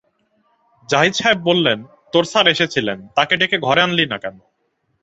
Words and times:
জাহিদ 0.89 1.13
সাহেব 1.13 1.39
বললেন, 1.43 1.79
তোর 2.13 2.23
স্যার 2.23 2.45
এসেছিলেন, 2.47 2.97
তাঁকে 3.15 3.35
ডেকে 3.37 3.57
ঘরে 3.59 3.81
আনলি 3.81 4.05
না 4.05 4.17
কেন? 4.17 4.35